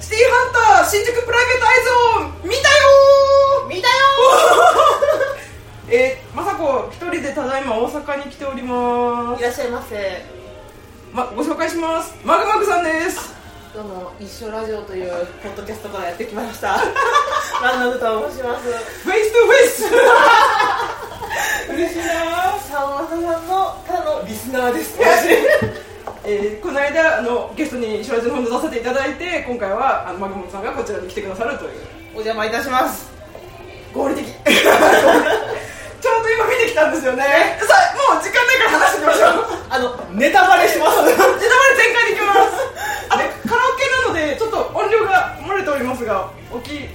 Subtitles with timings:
[0.00, 2.88] シティハンター新宿プライベートアイゾーン見たよ
[3.68, 9.96] 見たよー えー、まさこ一人でただいま大阪に来ておりまいらっしゃいませ。
[9.96, 10.00] す、
[11.12, 12.14] ま、ご紹介します。
[12.24, 13.34] マグマグさんです。
[13.74, 16.80] どうも一緒ラジオというポッドキャストからやってきました。
[17.62, 18.68] ランナムと申します。
[19.04, 19.84] フェイストゥフェイス。
[21.74, 22.40] 嬉しいな。
[22.70, 24.96] さんまさんのただのリスナーです
[26.22, 32.00] えー、この間あのゲストにシュラジの本で出させていただいて今回はあのマグマグさんがこちらに来てくださるという。
[32.12, 33.10] お邪魔いたします。
[33.94, 34.26] 合理的。
[34.44, 37.56] ちょうど今見てきたんですよね。
[37.62, 39.44] さあもう時間ないから話していきましょう。
[39.70, 41.02] あのネタバレします。
[41.08, 42.40] ネタバレ全開でいきます。
[43.08, 46.88] あれカラオケなのでちょっと音量が漏れておりますがお気遣い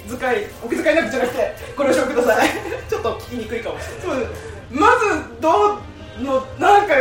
[0.63, 2.49] お気遣いなくじゃなくてご了承ください。
[2.88, 4.27] ちょっと聞きにくいかもしれない。
[4.69, 5.80] まずど
[6.19, 6.94] うのなんか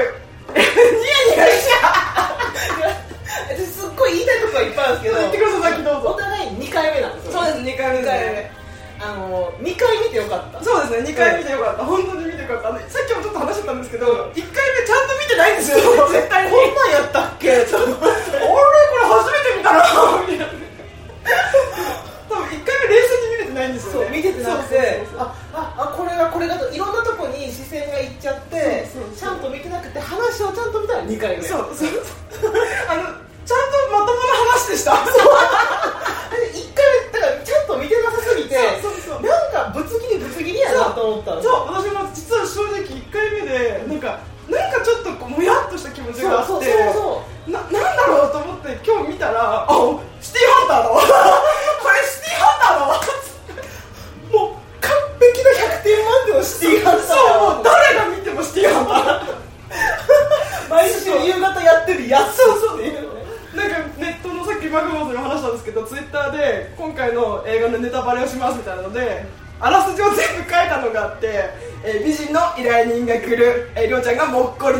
[0.52, 1.76] ニヤニヤしちゃ
[3.48, 5.20] 私すっごい言いたいことはいっぱいあるんですけど。
[5.20, 6.08] 言ってくださいさっきどうぞ。
[6.10, 7.32] お互い2回目なんですよ。
[7.32, 8.64] そうです2回目2です
[9.04, 10.62] あの2回見てよかった。
[10.64, 11.84] そうですね2回見てよかった。
[11.84, 12.72] 本当に見てよかった。
[12.78, 15.78] ねさっきもちょっと話してたんですけど1回目ちゃんと見てないんですよ。
[16.12, 17.64] 絶対にこんなんやったっけ？
[17.66, 19.82] ちょっと待ってあれこれ初めて見たな
[20.28, 20.46] みたいな
[22.34, 24.06] 多分1回目冷静に見れてないんですよね。
[24.06, 24.74] そう見ててなくて。
[24.74, 31.88] そうそうそうあああこれがこれがといろんなとこに視線がいっちゃってそうそうそうちゃんと見てなくて話をちゃんと見たら2回目そうそう。
[32.90, 33.02] あの
[33.44, 34.96] ちゃんとまともな話でした1
[36.74, 36.80] 回
[37.12, 44.18] 目だからちゃんと見てなさすぎてそうそうそうなんかぶつ切りぶつ切りやなと思ったんですそう私も実は正直1回目でなんか
[44.48, 52.96] なんかちょっとこうもやっとした気持ちがあってそうそうそうそうななんだろうと思って今日見たらあシティハンターだわこれシティハンターだわ
[54.32, 54.88] もう完
[55.20, 57.12] 璧な100点満点のシティハンターそ
[57.52, 59.44] うもう誰が見てもシティハンター
[60.70, 63.24] 毎週夕方やってるやつそうそうっていうね
[63.54, 69.24] なんかネットのさっきマグモスに話したんですけどツイッターで今回の映画のネタバレをしますみたいなので
[69.60, 71.28] あらすじを全部書いたのがあって、
[71.84, 74.26] えー美人の依頼人が来る、えー、りょうちゃんが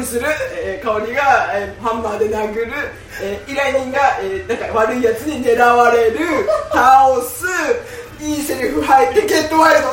[0.05, 0.27] もっこりする、
[0.63, 1.23] えー、香りが、
[1.55, 2.73] えーハンマーで殴る、
[3.23, 6.19] えー依頼人が、えーなんか悪いやつに狙われる
[6.73, 7.47] 倒す
[8.21, 9.89] いいセリフ入ってゲットワイルド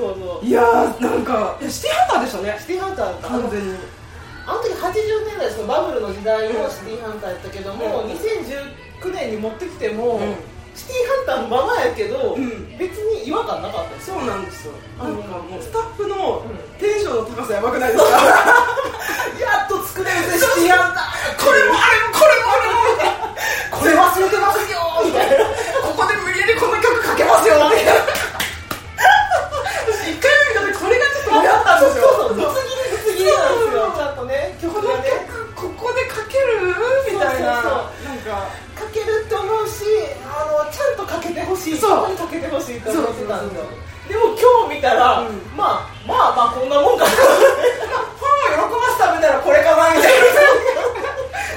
[0.00, 0.46] そうそう。
[0.46, 1.56] いやーなんか。
[1.60, 2.56] いやシティハンターでしたね。
[2.60, 3.76] シティハンター完全に。
[4.46, 8.10] あの時80年代そのバブルの時代のシティハンターやったけども、うん。
[8.16, 10.34] 2019年に持ってきても、うん。
[10.74, 12.78] シティハンターのままやけど、うん。
[12.78, 14.72] 別に違和感なかったそうなんですよ。
[14.98, 16.56] なんかもうスタッフのうん。
[16.80, 18.10] テンションの高さやばくないですか？
[19.38, 21.04] やっと作れるぜシティハンター。
[21.44, 22.80] これもあれもこれもあれも。
[23.80, 25.44] これ忘れてますよみたいな。
[25.84, 28.00] ここで無理やりこの曲かけますよみたいな私
[30.12, 33.92] 一回目見た時それがちょっとやったんですよそうそうぶつ切りぶつ切りなんですよ。
[33.96, 35.04] ちゃんとね曲がね。
[35.28, 36.74] 曲ここでかける？
[37.12, 37.62] みたいな。
[37.62, 37.72] そう
[38.04, 39.84] なんかかけるって思うし
[40.24, 41.78] あのちゃんとかけてほしい。
[41.78, 42.16] そう。
[42.16, 43.64] かけてほしいって思ってたんですよ。
[44.08, 45.38] でも今日見たら、うん。
[45.56, 47.10] まあまあまあこんなもんかな。
[47.10, 50.26] ファンを喜ばすためならこれかなみたいな。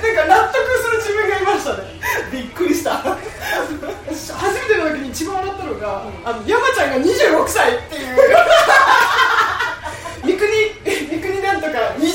[0.03, 1.99] なんか納得する自分がいましたね。
[2.31, 2.91] びっくりした。
[3.01, 8.17] 初めての時に一番笑ったのが、あの山ちゃんが26歳っていう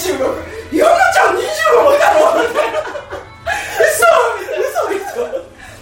[0.08, 0.16] 26
[0.72, 2.80] ちゃん26だろみたいな
[3.78, 4.88] 嘘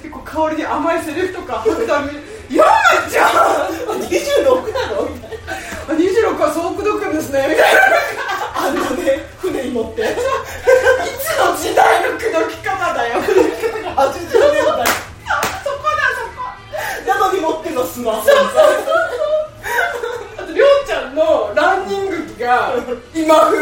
[0.03, 2.03] 結構香りに甘いセリフとか吐くた
[3.11, 7.81] 「ちゃん26なの?」みたいな「26はそうくくんですね」みたいな
[8.57, 13.35] あのね船に乗っていつの時代の口説き方だよ80そこ
[13.97, 14.05] だ
[14.57, 16.43] そこ
[17.07, 18.65] なのに持ってんのスマホそうそうそうそう
[20.39, 22.73] あとりょうちゃんのランニング着が
[23.15, 23.59] 今風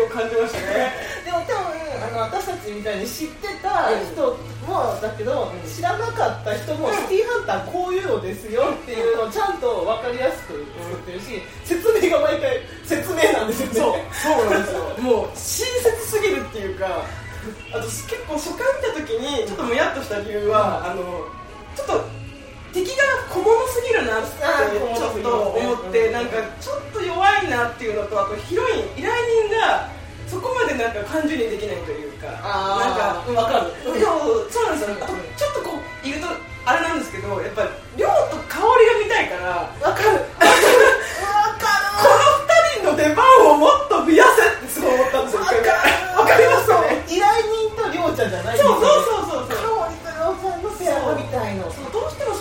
[0.00, 0.92] を感じましたね。
[1.24, 4.36] でも多分あの私たちみたいに知ってた人
[4.66, 14.04] もだけど、知らなかった人も、シティーハンターこういうのですよっていうのをちゃんと分かりやすく作ってるし、説明が毎回説明なんですよね。
[14.12, 14.80] そうそうなんですよ。
[15.02, 17.04] もう親切すぎるっていうか
[17.72, 21.24] あと結構初回見た時にちょっともやっとした理由は、あの
[22.78, 26.12] 敵が小物すぎるなってちょっと思ってうん。
[26.12, 29.10] なんかちょっと弱いなっていうのとあとヒロイン依頼
[29.50, 29.90] 人が
[30.28, 33.74] そこまでなんか感情にできないというかなんか分かる。
[33.82, 33.98] そう
[34.70, 34.94] なんですよ。
[35.02, 36.28] あとちょっとこう言うと
[36.64, 40.22] あれなんですけどやっぱり量と香りが見たいから分かる。
[41.98, 45.42] この二人の出番をもっと増やせってすごい思ったんですよ。
[45.42, 45.66] 分かる。
[46.14, 47.02] わかりますよね？
[47.08, 49.58] 依頼人とりょうちゃんじゃないそうよそうそうそう。
[49.58, 51.66] 香りとりょうちゃんのペアみたいの。
[51.72, 52.37] そうどうしてもそ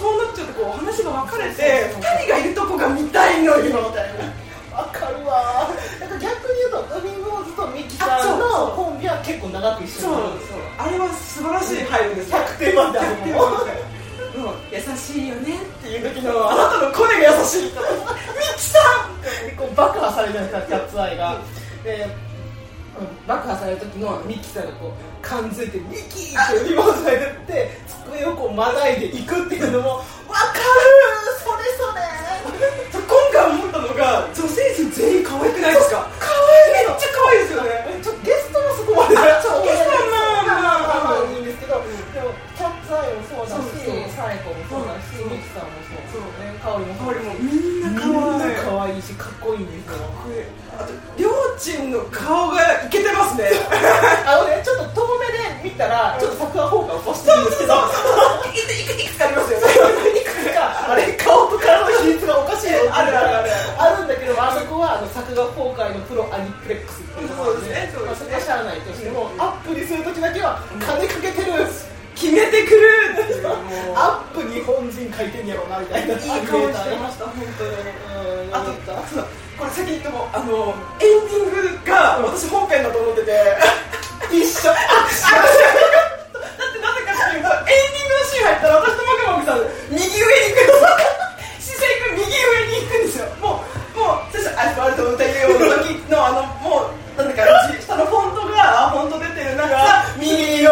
[0.73, 4.47] うなっちゃうとこう話が分かれて二人がいるとこが見たいのよみたいな。
[4.77, 5.69] 分かるわ。
[5.99, 10.61] なんか逆に言うと海坊主とミキさんのコンビは結構長く一緒そうにそう。
[10.77, 12.31] あれは素晴らしい配慮です。
[12.31, 14.51] 100点満点100点満点も。
[14.51, 17.81] う優しいよねっていう時のあなたの声が優しいと。
[17.81, 17.87] ミ
[18.55, 18.77] キさ
[19.09, 21.41] んでこう爆破されるじゃないですかキャッツアイが。
[21.83, 22.26] でうん
[23.27, 27.71] 爆破される時のミキさんがこう感づいてミキーってリモートが言って
[28.07, 32.07] 机をこうまたいでいくっていうのも分かるそれそれ
[32.93, 37.69] 今回思ったのが女性陣全員可愛くないですか可愛いめっちゃ可愛いですよね
[38.01, 39.67] ちょゲストもそこまでゲストは
[40.47, 48.07] まあまあまあいいんですけど、でもキャッツアイもそうだしそうそうサイコもそうだしミキさんもそうそうね香りも香りもみんな可
[48.41, 50.07] 愛い可愛いしかっこいいんですよ
[50.79, 51.26] あとりょう
[51.67, 53.51] ちんの顔がイケてますね。
[54.23, 57.75] あのねちょっと遠目で見たらちょっと桜効果を起こしてるんですけど。
[57.75, 59.67] いくいくつかありますよね。
[60.15, 63.51] いくつかあれ顔と体の比率がおかしいよあるあるある
[63.83, 64.05] ある。
[64.05, 68.31] んだけどあそこはあの作画崩壊のプロアニプレックスっていうですねそうまあですね。
[68.31, 71.67] そこはしゃあないとしてもアップにするときだけは金かけてる
[72.15, 73.19] 決めてくる
[73.93, 77.75] アップ日本人書いてんやろうなみたいないい顔してました本当に。
[78.47, 78.55] うん。
[78.55, 78.71] あと
[79.57, 83.33] これ先に言ってもあのエンディングが私本編だと思ってて。
[84.29, 84.69] 一緒。
[84.69, 85.17] だって
[86.77, 90.85] なぜかっていうとエンディングのシーン入ったら私とマクマクさん右上に行くんですよ
[91.57, 93.25] 姿勢君右上に行くんですよ。
[93.41, 93.63] も
[93.95, 99.73] うもう最初アスファルトを歌いようの時のあのもうなんだか下のフォントがフォント出てる中
[100.19, 100.69] 右上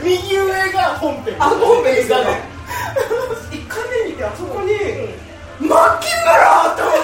[0.00, 2.40] 右上が本編あ本編ですよね
[3.52, 4.72] 一回目見てあそこに
[5.60, 6.97] 牧村って牧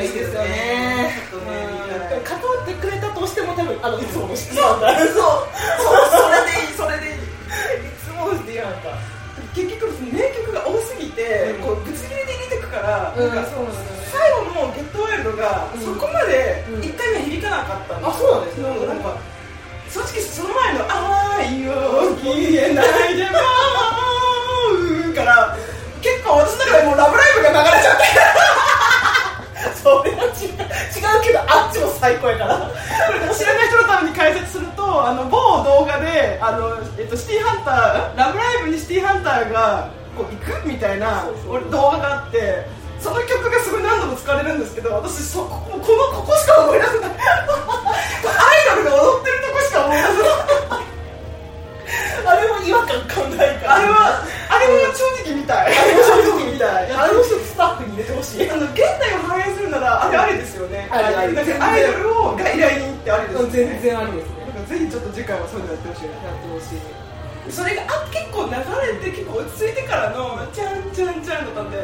[0.00, 5.59] 関わってくれたらいいですよねね関わってくれたとしても多分あのいつもの質そう問だそう
[63.48, 64.44] 全然ありですね。
[64.54, 66.14] なんかぜひちょっと次回はそういうのやってほしいな。
[66.20, 66.80] やってほしい
[67.50, 71.78] それがあ結構流れて結構落ち着いてからの「ちゃんちゃんちゃん」だったんで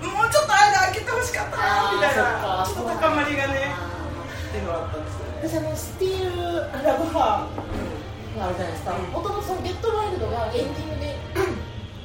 [0.00, 2.64] もうちょっと間開けてほしかったなみたいな。
[2.64, 5.26] ちょっと高まりがねっていうのがあったんですよ。
[5.26, 8.92] ね私あのスティールラブハーがあるじゃないですか。
[8.92, 11.18] もともとそのゲットワイルドがエンディングで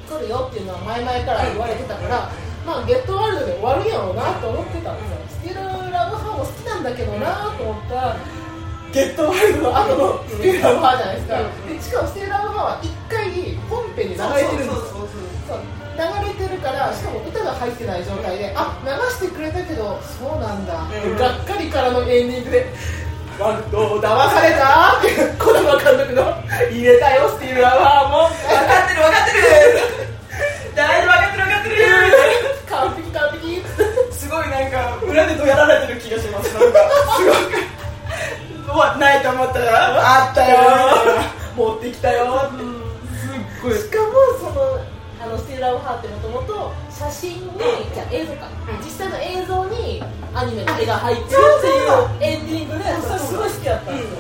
[0.10, 2.30] 来るよっていうのは前々から言われてたから、
[2.66, 5.18] まあゲットワイルドで終わるんやろうなと思ってたんですよ。
[5.30, 8.18] スティールラブハーも好きなんだけどなと思ったら
[8.96, 11.36] ゲットワイルドの後のスティールラブハーじゃないですか、
[11.68, 13.28] でしかもスティールラブハーは一回
[13.68, 14.72] 本編に流れてるんですよ。
[14.72, 15.12] そうそう
[15.52, 15.60] そう。
[15.60, 15.60] そう
[16.00, 20.80] 流れてるからしかも歌が入ってない状態であ流してくれたけどそうなんだ。
[20.80, 22.72] がっかりからのエンディングで
[23.36, 26.32] 「ワンと騙された?」って児玉監督の
[26.72, 29.44] 「入れたよスティール・ラバーも」分かってる分かってる。
[30.72, 31.76] 大丈夫分かってる分かってる。
[32.72, 33.60] 完璧完璧。
[34.16, 36.80] すごいなんか裏でどやられてる気がしますなんか。
[37.20, 37.65] すごくう
[38.78, 40.28] わないと思ったら。
[40.28, 40.58] あったよ。
[41.56, 42.52] 持ってきたよ。
[42.52, 43.78] すっごい。
[43.78, 47.58] しかもそのあのスティール・ラブハーってもともと写真に、
[47.94, 48.48] じゃあ映像か、
[48.84, 50.04] 実際の映像に
[50.36, 54.20] アニメの絵が入ってるっていうエンディングでそれすごい好きだったんですよ、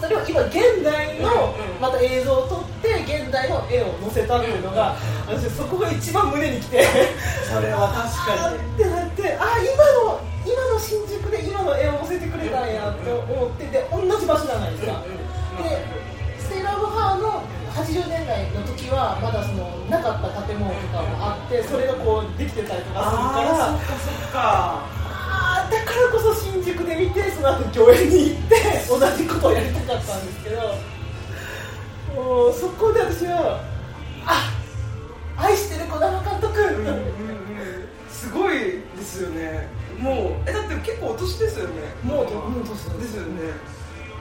[0.00, 6.84] それを今現代のまた映像を撮って現代の絵を載せたっていうのが、私そこが一番胸にきて。
[7.48, 8.56] それは確かに。
[8.84, 11.37] ってなってあ今の今の新宿で今
[11.68, 15.04] の絵を載せてくれたんやって思ってで同じ場所じゃないですか、
[15.60, 15.84] で
[16.40, 17.44] ステイラブハーの
[17.76, 24.98] 80年代の時はまだそのなかった建物とかもあってそれがこうできてたりとかするからそっかそっか。
[25.30, 28.56] あーだからこそ新宿で見てその後御苑に行って
[28.88, 30.74] 同じことをやりたかったんですけど
[32.16, 33.60] もうそこで私は
[34.24, 34.50] あ
[35.36, 37.18] 愛してる児玉監督、うんうんうん。
[38.10, 38.58] すごい
[38.96, 39.68] ですよね
[39.98, 41.94] もうえだって結構お年ですよね。
[42.02, 43.52] もううん年ですよね。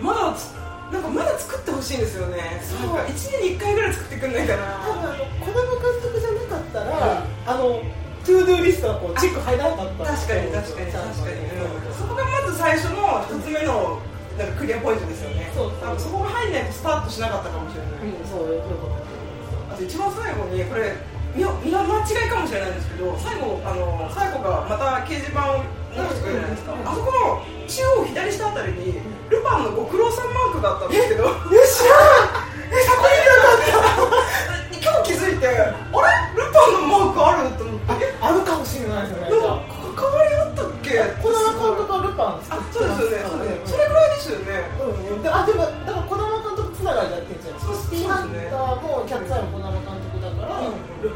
[0.01, 0.53] まだつ
[0.91, 2.61] なんかまだ作ってほしいんですよね。
[2.63, 4.79] そうなんか1年に1回ぐらい作ってくんないかな。
[4.81, 7.83] 多分あの児玉監督じゃなかったら、あの
[8.25, 11.93] to-do list がこうチェック入らなかった確かに確かに確かに、うん。
[11.93, 13.99] そこがまず最初の1つ目の
[14.37, 15.51] なんかクリアポイントですよね。
[15.53, 20.95] そう多分そこが入んないとスタートしなかったかもしれない、うん、そういうことあと一番最後にこれ
[21.35, 25.63] 見見間違いかもしれないんですけど最後あの最後がまた掲示板を
[25.95, 26.87] 直してくれるじゃないですか、うん。
[26.87, 31.25] あそこの中央左下あたりにルパンのご苦労さんマークがあったんですけど。
[31.25, 31.95] え知ら
[32.31, 32.47] ん。
[32.71, 34.07] えそこにいなかっ
[34.81, 36.16] 今日気づいてあれ？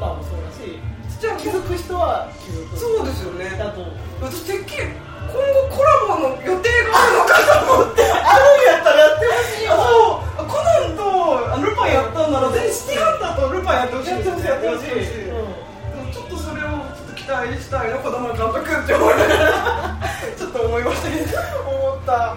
[0.02, 0.82] パンもそうだし
[1.22, 2.74] じゃあ気づく人は気づく。
[2.82, 3.46] そうですよね。
[3.54, 3.86] だと
[4.18, 4.90] 私てっきり
[5.30, 8.02] 今後コラボの予定があるのかと思って。
[8.10, 10.50] あるんやったらやってほしいよそう。
[10.50, 11.06] コナンと
[11.54, 14.10] あルパンやったんならぜひシティハンターとルパンやってほしい。
[14.10, 20.02] やってほしいやってほしい、でうんもちょっとそれをちょっと期待したいな子供の監督って思いながら
[20.34, 21.38] ちょっと思いましたけど。
[21.70, 22.34] 思った。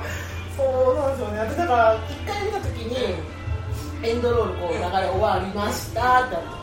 [0.53, 1.41] そうなんですよね。
[1.41, 3.17] 私だから1回見た時に
[4.05, 6.54] エンドロールこう流れ終わりましたってなっ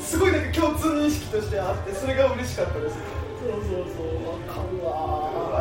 [0.00, 2.96] すごいなんか共通認識としてあってそれが嬉しかったです。
[3.46, 4.92] そうそうそう分かるうわ。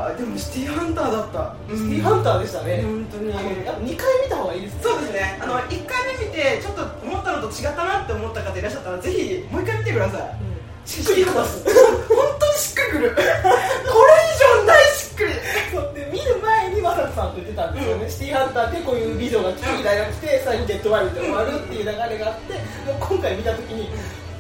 [0.10, 1.56] わでもシティーハンターだった。
[1.70, 3.34] シティーハンターでしたね、本当に。
[3.34, 4.82] あのやっぱ2回見た方がいいですね。
[4.84, 5.40] そうですね。
[5.42, 10.56] あの1回目見てちょっと思ったのと違ったなって思った方いらっしゃったらぜひもう1回見てください。
[10.90, 11.64] しっくりきます。
[12.10, 13.16] 本当にしっくりくる。
[13.16, 15.34] こ れ以上ないしっくり
[15.74, 18.10] そうで見る前にマサトさんと言ってたんですよね、うん。
[18.12, 22.54] シティーハンターってこういう美女が来て大学来て最後ゲットワイルドで終わるっていう流れがあって
[22.84, 23.90] もう今回見た時に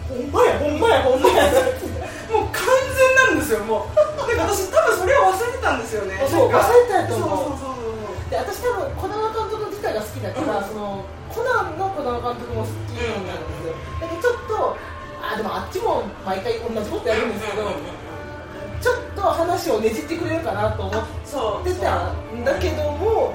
[0.06, 1.48] ほんまやほんまやほんまや
[2.30, 2.62] もう完
[2.94, 3.96] 全なんですよもう。
[3.96, 6.20] なんか私多分それを忘れてたんですよね。
[6.28, 7.30] そう忘れてたと思う。
[7.30, 7.88] そうそうそ
[8.28, 10.66] うで私多分児玉監督自体が好きだから、うん。
[10.68, 14.78] そのコナンの児玉監督も好きなんですよ、だけどちょっと
[15.22, 17.70] あでもあっちも毎回同じことやるんですけど、
[18.86, 22.14] ちょっと話をねじってくれるかなと思っそうてた。
[22.14, 23.34] んだけども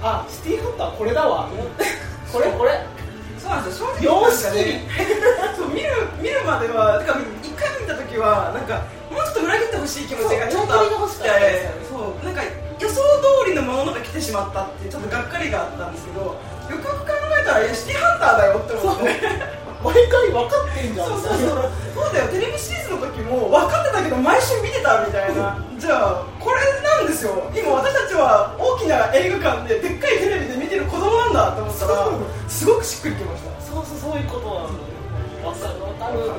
[0.00, 1.48] あシティーハンターこれだわ。
[1.52, 1.84] と思って
[2.32, 2.48] これ？
[2.56, 2.80] これ
[3.38, 3.92] そうなんですよ。
[4.00, 4.56] 正様直式。
[4.56, 4.80] 美
[5.52, 11.20] そう見る見るまではてか一回見た時はなんかもうちょっと裏切ってほしい気持ちがちょっとあったです。
[11.20, 12.40] よねそうなんか
[12.80, 19.20] 予想通りのものが来てしまったってちょっとがっかりがあったんですけどよくよく考えたらシティハンターだよって思って
[19.82, 21.08] 毎回分かってんじゃん。
[21.08, 21.70] そうそうそう。
[21.94, 22.28] そうだよ。
[22.28, 25.58] テレビシリーズの時も分かってたけど毎週見てたみたいな。
[25.78, 27.50] じゃあこれなんですよ。
[27.54, 32.08] 今私たちは大きな映画館ででっかいテレビで見てる子供なんだと思ったら
[32.48, 33.60] すごくしっくりきました。
[33.60, 35.52] そうそうそういうことなんだよ。
[35.52, 35.74] 分かる。
[35.78, 36.32] 分かる。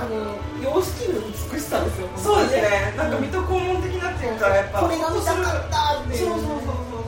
[0.00, 0.32] あの
[0.62, 1.20] 様式の
[1.52, 2.94] 美しさですよそうですね。
[2.96, 6.99] なんか水戸黄門的なっていうかやっぱこれが見たかったってそうそうそうそう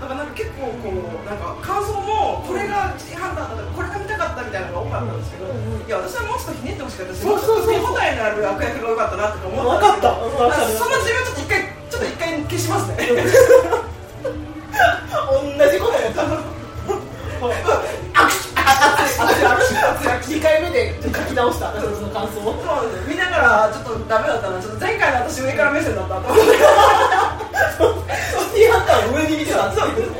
[0.00, 11.60] だからなんか結構こうなんか感想もこれがシティハンターだったこれが見たかったみたいなのが多かったんですけど、うんいや私はもうちょっとひねってほしかったしそうそうそう手応えのある悪役が良かったなとか思ったんですけどその自分ちょっと一回
[11.92, 13.04] ちょっと一回消しますね。
[15.24, 16.24] 同じこと思った
[20.24, 21.66] 2 回目で書き直した。
[21.68, 24.60] 私の感想をそうで見ながらちょっとダメだったな。
[24.60, 30.18] ちょっと前回の私上から目線だったと思ってシティハンターを上に見てたっていうね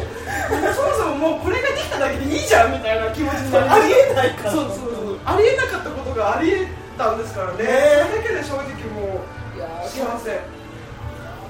[0.74, 5.18] そもそももうこれができただけでいいじゃんみたいな気持ちになりありえないからそうそうそう。
[5.24, 6.68] ありえなかったことがありえ
[6.98, 7.64] たんですからね。
[7.64, 7.70] ね。
[8.10, 9.24] それだけで正直も
[9.56, 10.30] いやう幸せ。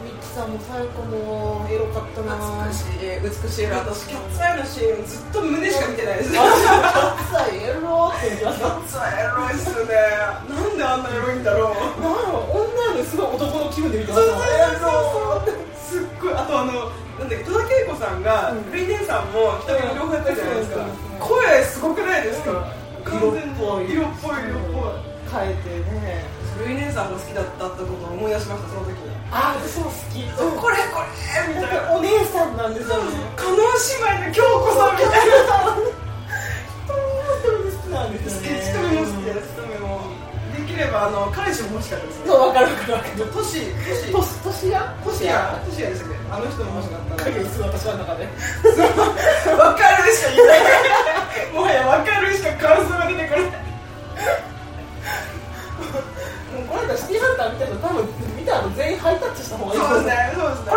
[0.04, 2.36] ミキさんも最後もエロかったな。
[2.68, 3.20] 美しい。
[3.20, 3.66] 美しい。
[3.72, 6.32] 私キャッツアイのシーンずっと胸しか見てないです。
[6.32, 9.96] キャあさエロって言ってましたッツアイエロいっすね。
[10.48, 12.00] なんであんなエロいんだろう。
[12.00, 12.14] なん
[12.52, 14.38] 女のすごい男の気分で見てまそうした
[14.80, 14.92] そう
[15.44, 15.63] そうすっごい
[16.32, 18.62] あとあのなんだっけ戸田恵子さんがうん。
[18.64, 20.80] フリーネンさんも北見両方やってるじゃないですか。
[20.80, 20.88] うん
[21.20, 22.68] 声すごくないですか？
[23.04, 23.38] 完全に。
[23.38, 23.86] 色っぽい。
[23.88, 24.92] 色っぽい
[25.30, 25.68] 変えて
[26.00, 26.24] ね。
[26.58, 30.22] ルイ姉さんが好きだったってことを思い出しましたその時にあ私も好き。
[30.60, 31.92] これこれみたいな。
[31.96, 33.10] お姉さんなんですよね。
[33.36, 33.62] 加納姉
[34.20, 35.76] 妹の京子さんみたいな
[40.74, 42.18] きればあの彼氏も欲しかったです。
[42.20, 43.30] ねそう分かる分かる分かる。
[43.30, 43.70] トシ
[44.10, 44.42] トシ。
[44.42, 48.26] トシヤトシヤトシヤでしたっけあの人も欲しかったな影私の中で。
[48.26, 51.54] 分かるしか言えない。
[51.54, 53.46] もはや分かるしか感想が出てこない。
[56.54, 58.06] もうこれだシティハンター見たら多分
[58.38, 60.70] 見たら全員ハイタッチした方がいいそうですねそうですね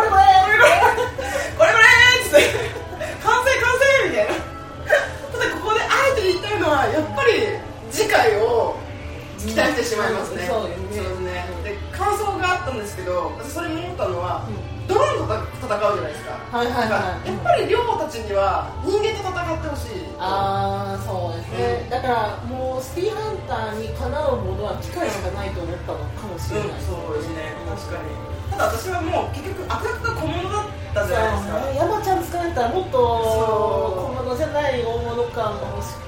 [9.58, 11.50] 期待してしまいますね、そうですね。
[11.66, 14.46] で感想があったんですけど私それも思ったのは、
[14.86, 16.38] ドローンと戦うじゃないですか。
[16.54, 17.26] はいはいはい。
[17.26, 27.58] やっぱり寮たちには人間と戦ってほしいああそうですね、だからもうシティハンターにかなうものは機械しかないと思ったのかもしれない、うん、そうですね。
[27.66, 28.14] 確かに。
[28.54, 31.58] ただ私はもう結局悪役が小物だったじゃないですか。
[31.82, 36.07] 山ちゃん使えたらもっと小物じゃない大物感が欲しかった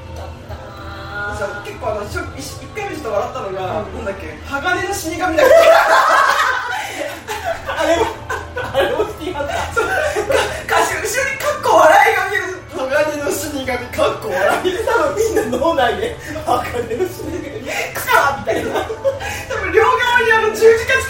[1.31, 3.95] なそう結構あの一一回目ちょっと笑ったのが、うん。
[3.95, 5.55] なんだっけ鋼の死神だっけ？
[7.71, 8.07] あれも
[8.73, 9.85] あれもシティハンターそう
[10.67, 12.45] 歌詞後ろにカッコ笑いが見える
[12.77, 16.17] 鋼の死神カッコ笑い多分みんな脳内で
[16.47, 17.23] あかねるし
[17.95, 18.85] クサーみたいな多
[19.57, 21.07] 分両側にあの十字架つ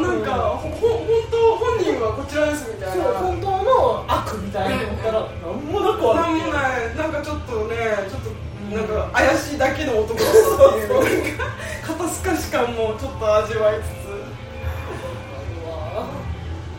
[0.00, 4.76] なんか、ほほ本当本人はこちらですみたいそうな本当の悪みたいな。
[4.84, 7.76] 思ったら何もなくなんもないなんかちょっとね
[8.08, 8.30] ちょっと
[8.74, 11.38] なんか怪しいだけの男だったっていう。
[11.38, 11.50] なんか
[11.86, 14.08] 肩透かし感もちょっと味わいつつ。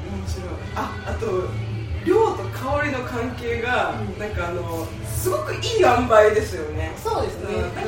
[0.05, 0.49] 面白い。
[0.75, 1.25] ああと
[2.05, 6.93] 亮と香りの関係が、なんかあのすごくいい塩梅ですよね。
[6.95, 7.55] そうですね。
[7.55, 7.62] うん。
[7.62, 7.82] なんか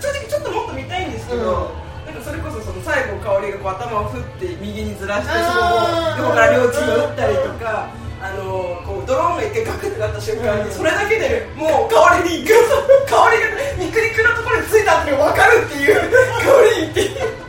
[0.00, 1.70] 正直ちょっともっと見たいんですけど、
[2.24, 8.04] それこそその最後香りがこう頭を振って右にずらしてそこを横から両チーム打ったりとか。
[8.24, 17.00] あのこうドローンが一回ガクってなった瞬間に、うんそれだけでもう香りに香りが肉肉のところについたって分かるっていう香りにって。
[17.04, 17.44] いう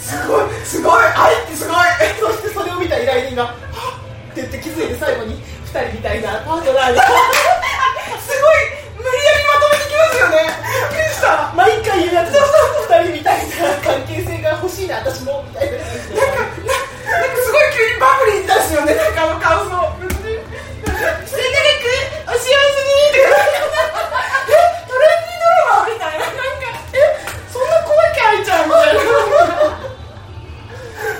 [0.00, 1.76] すごいすごい愛ってすごい。
[2.16, 4.00] そしてそれを見た依頼人が「は
[4.32, 5.36] っ!」って言って気づいて最後に
[5.68, 7.02] 2人みたいなパートナーが
[8.24, 8.64] すごい
[8.96, 10.48] 無理やりまとめてきますよね。
[10.88, 11.52] びっくりした。
[11.52, 12.32] 毎回言うやつ
[12.88, 15.76] 2人みたいな関係性が欲しいな私もみたいな。
[15.76, 16.40] なんかな
[17.18, 19.22] なんかすごい急にバブリーですよねなんか。
[19.24, 20.08] あの感想「お
[22.30, 22.92] 幸せに」
[26.94, 27.04] え
[27.52, 28.66] そんな子だけ愛ちゃん。
[28.66, 29.00] みたいな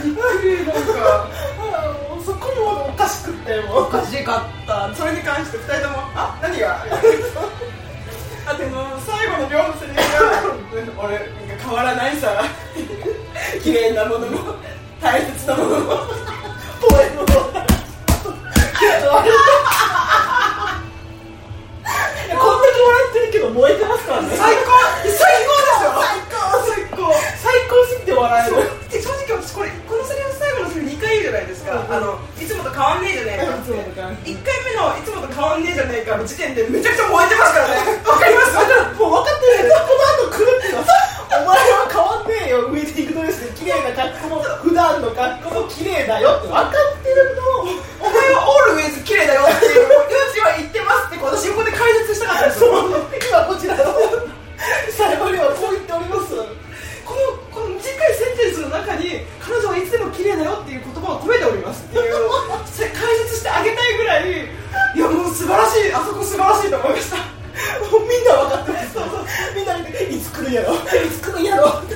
[0.03, 1.29] びっくりなんか。
[2.09, 3.07] もうそこもおか。
[3.09, 6.85] しくておかしかったそれに関して2人とも「あ何が?」
[8.47, 12.33] あでも最後の両のセリフが「俺変わらないさ。
[13.63, 14.55] 綺麗なものも
[15.03, 15.97] 大切なものも
[16.81, 17.61] ポエムをこんだ
[22.73, 24.29] け笑ってるけど燃えてますからね。
[24.37, 24.73] 最高！
[25.05, 27.85] 最高ですよ最高最高。
[27.85, 28.57] すぎて笑える。
[28.89, 33.61] で正直私これこのセリフ最後のセリフ2回言うじゃないですか、うんあのいつもと変わんねえじゃねえかって。
[33.61, 38.01] いつもと変わんねえ1回目のいつもと変わんねえじゃねえかの時点でめちゃくちゃ燃えてますからね。
[38.09, 38.57] わかります。
[38.57, 39.69] もう分かってる。
[39.69, 39.93] こ
[40.25, 40.98] の後来るっていうのはお
[41.45, 47.71] 前は変わんねえよウェディングドレスで綺麗な格好も普段の格好も綺麗だよって分かってるの
[48.01, 52.71] お前はオールウェイズ綺麗だよっていうルーチは言ってますって私横で解説したかったんですそう
[53.29, 53.85] 今こちらの
[54.91, 56.35] 最後にはこう言っております
[57.05, 57.21] この
[57.51, 62.15] この短いセンテンスの中に彼女はいつでも綺麗だよっていう言葉を込めておりますっていう
[62.79, 64.59] 解説してあげたいぐらい
[64.95, 65.93] いやもう素晴らしい。
[65.93, 67.17] あそこ素晴らしいと思いました。
[67.17, 68.99] もうみんな分かってます。
[69.55, 70.75] みんな見ていつ来るやろ。
[70.75, 70.79] い
[71.11, 71.95] つ来るんやろって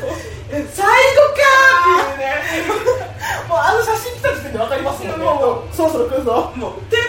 [0.52, 0.92] え最後
[1.32, 2.76] かーっていうね
[3.48, 7.01] もうあの写真来た時点で分かりますもんねもそろ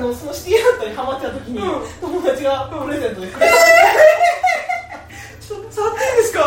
[0.00, 1.64] のそのシティハントにハマっちゃう時に、うん。
[2.00, 6.40] 友達がプレゼントでくれた、ちょっと触っていいですか？
[6.40, 6.42] お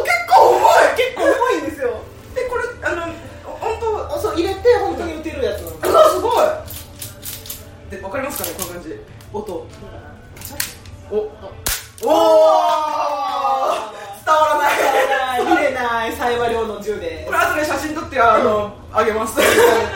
[0.00, 0.60] お結構重い。
[0.96, 2.02] 結構重いんですよ。
[2.36, 3.02] えこれあの
[3.44, 5.76] 本当あそう入れて本当に売ってるやつなの。
[5.92, 6.46] うわすごい。
[7.90, 8.98] でわかりますかねこの感じ。
[9.32, 9.66] 音。
[11.10, 11.22] おおお
[14.24, 14.62] 伝わらな
[15.38, 15.40] い。
[15.46, 16.12] 見れない。
[16.12, 17.24] サイバ量の銃で。
[17.26, 19.38] これ後で写真撮ってあのあげます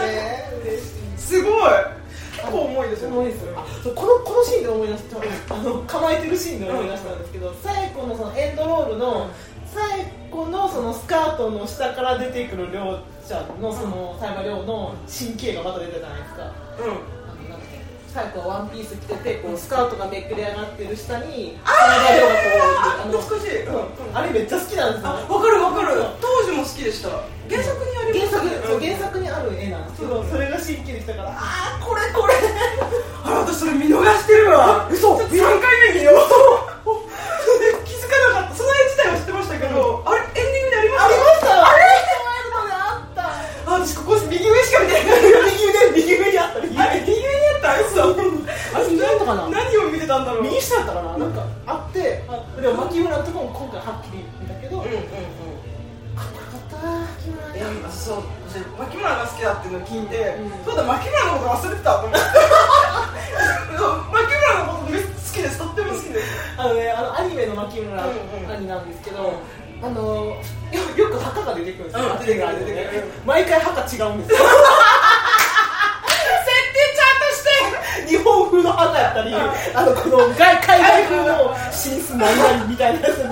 [12.33, 16.43] てくるりょうちゃんのそのサイバリョウの神経がまた出たじゃないですか。
[16.43, 17.59] うあのなん
[18.09, 23.65] 最後はワンピース着ててこうスカートがめくれ上がってる下にあの懐かしい。
[23.67, 24.17] うん。
[24.17, 25.89] あれめっちゃ好きなんですよあわかるわかる。
[26.21, 27.09] 当時も好きでした。
[27.49, 32.35] 原作にあ作原作にある絵なんですけどそれが神経でしたからああこれこれ。
[33.25, 34.89] あら私それ見逃してるわ。
[34.91, 35.01] 嘘！
[35.01, 36.63] ちょっと3回目見よう
[37.85, 43.23] 気づかなかったその絵自体は知ってましたけど、あれエンディングでありましたありましたあれワイルドであった
[43.71, 55.03] あ私ここ右上しか見てない右上右上にあった右あれ右上にあった嘘あれ右上だったかな何を見てたんだろう右下だったかななんかあってあでも牧村のとこも今回はっきり見たけどうんうんうん。
[55.03, 62.19] かっこよかった牧村いやそう私牧村が好きだっていうのを聞いて、うんそうだ牧村のこと忘れてたと思って。
[64.13, 65.59] 牧村のことめっちゃ好きです。
[65.59, 66.29] とっても好きです。
[66.59, 68.11] あのねあのアニメの牧村うん
[68.45, 68.51] うん。
[68.53, 69.33] 兄なんですけど、
[69.83, 70.37] あの
[70.71, 73.13] よよく墓が出てくるんですよ、うん牧村兄出てくる出てくる。
[73.25, 74.09] 毎回墓違うんですよ
[76.13, 77.43] 設定ちゃんとし
[78.05, 83.29] て日本風の墓やったり、あのこの海海外風のシンス何々みたいなやつで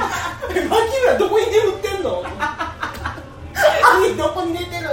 [0.69, 2.23] 牧村どこに眠ってんの？
[4.05, 4.89] 兄どこに寝てる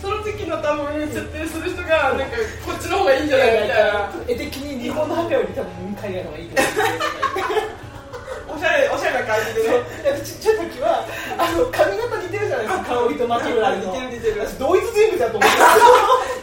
[0.00, 4.10] その時の多分設定する人がなんかこっちの方がいいんじゃないみたいな。
[4.28, 9.84] 絵的に日本の墓より多分海外の方がいいと思うおしゃれおしゃれな感じでね。
[10.24, 11.04] ちっちゃい時は
[11.36, 13.76] あの髪型似てるじゃないですか香りと牧村の。
[13.76, 14.40] 似てる似てる。
[14.46, 15.58] 私同一人物だと思って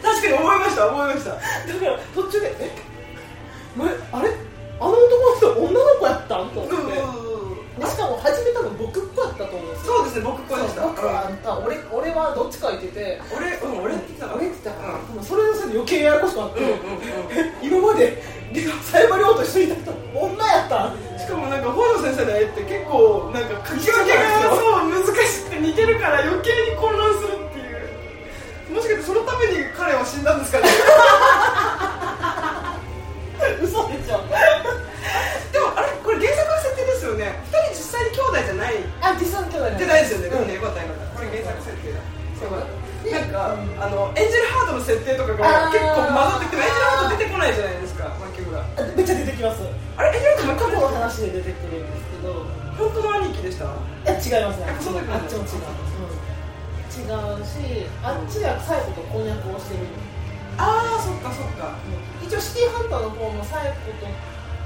[0.04, 1.30] 確かに思いました思いました。
[1.30, 1.42] だか
[1.84, 2.70] ら途中でえ？
[2.70, 2.83] 前
[3.78, 4.30] あれ？
[4.80, 6.94] あの男の人女の子やったんと思って。
[7.74, 9.94] でしかも始めたの僕っ子やったと思うんですよ。
[9.98, 10.82] そうですね僕こうでした。
[10.86, 11.36] 僕はあん。
[11.38, 13.20] た俺俺はどっちか言ってて。
[13.34, 14.38] 俺うん俺って言ってたから。
[14.38, 18.22] 俺って言ったから、でもそれのせいで余計ややこしくなって、うんうんうんえ今まで
[18.86, 28.78] サイバリョウと一緒にいた人女やったんしかもなんか本野先生の絵って結構なんか書き分けがそう難しくて似てるから余計に混乱するっていう。
[28.78, 30.70] もしかしてそのために彼は死んだんですかね
[54.24, 54.64] 違いますね。
[54.64, 55.44] あっちも違う、うん、
[56.88, 59.84] 違うしあっちは最後と婚約をしてる
[60.56, 61.76] ああそっかそっか。
[62.24, 64.08] 一応シティハンターの方も最後と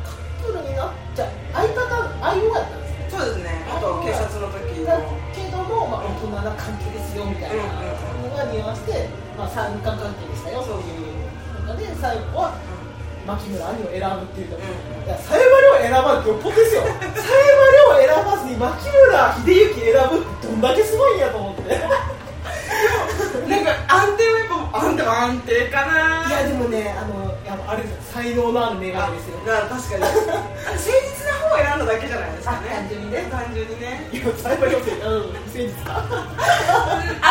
[0.07, 7.59] カップルになっちゃ相方相棒やったんですねそうですねあと警察の時だのけども、まあ、大人な関係ですよみたいな。
[7.59, 12.55] のが匂わして、まあ、三角関係でしたよそういう中で最後は
[13.27, 14.62] 牧村兄を選ぶっていうと、うん
[15.05, 15.44] いやサイバ
[15.81, 16.83] リョウ選ばんってよっぽどですよ。
[16.85, 18.98] サイバリョウ選ばずに牧村
[19.44, 21.62] 秀幸選ぶどんだけすごいんやと思って。
[23.48, 26.28] なんか安定はやっぱ安定安定かな。
[26.28, 27.28] いやでもねあの
[27.70, 29.38] あれ才能のあるメガネですよ。
[29.46, 30.02] な確かに。
[30.02, 30.16] 誠
[30.64, 32.59] 実な方を選んだだけじゃないですかね。
[32.70, 33.26] あ単純にね。
[33.31, 35.00] 単純にねいやサイバリョウってうん。
[35.00, 35.92] 不誠実か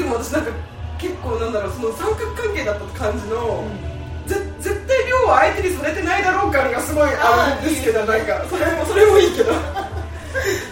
[0.00, 0.50] でも私なんか
[0.98, 3.68] 結構なんだろうその三角関係だった感じの、
[4.26, 9.52] ぜ絶対量は相手にされてないだろう感がすごいあるんですけどなんかそれもそれもいいけど。